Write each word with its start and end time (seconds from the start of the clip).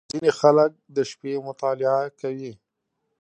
•ځینې 0.11 0.31
خلک 0.39 0.71
د 0.95 0.97
شپې 1.09 1.33
مطالعه 1.47 2.03
کوي. 2.21 2.53